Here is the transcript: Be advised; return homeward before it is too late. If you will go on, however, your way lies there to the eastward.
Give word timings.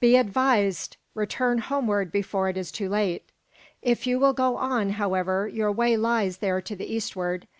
Be 0.00 0.16
advised; 0.16 0.96
return 1.14 1.58
homeward 1.58 2.10
before 2.10 2.48
it 2.48 2.56
is 2.56 2.72
too 2.72 2.88
late. 2.88 3.30
If 3.80 4.08
you 4.08 4.18
will 4.18 4.32
go 4.32 4.56
on, 4.56 4.90
however, 4.90 5.46
your 5.46 5.70
way 5.70 5.96
lies 5.96 6.38
there 6.38 6.60
to 6.60 6.74
the 6.74 6.92
eastward. 6.92 7.46